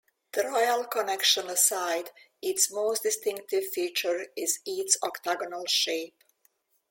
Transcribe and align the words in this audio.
The 0.33 0.45
royal 0.45 0.85
connection 0.85 1.47
aside, 1.47 2.09
its 2.41 2.71
most 2.71 3.03
distinctive 3.03 3.67
feature 3.71 4.25
is 4.35 4.57
its 4.65 4.97
octagonal 5.03 5.67
shape. 5.67 6.17